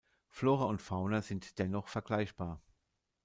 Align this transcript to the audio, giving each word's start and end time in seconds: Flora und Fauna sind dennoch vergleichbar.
Flora 0.31 0.65
und 0.65 0.81
Fauna 0.81 1.21
sind 1.21 1.59
dennoch 1.59 1.87
vergleichbar. 1.87 2.59